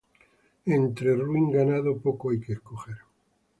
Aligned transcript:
Entre 0.65 1.13
ruin 1.15 1.51
ganado 1.51 1.95
poco 2.01 2.31
hay 2.31 2.41
que 2.41 2.53
escoger. 2.53 2.97